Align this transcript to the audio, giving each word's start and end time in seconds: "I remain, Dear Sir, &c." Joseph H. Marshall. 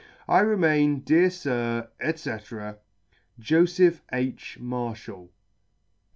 "I 0.27 0.39
remain, 0.39 1.01
Dear 1.01 1.29
Sir, 1.29 1.89
&c." 2.15 2.37
Joseph 3.49 4.01
H. 4.11 4.57
Marshall. 4.59 5.29